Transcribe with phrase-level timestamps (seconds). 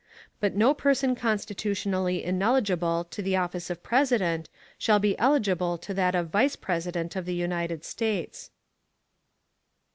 [0.39, 6.15] But no person constitutionally ineligible to the office of President shall be eligible to that
[6.15, 8.49] of Vice President of the United States.